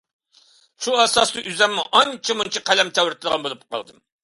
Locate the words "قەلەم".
2.73-2.93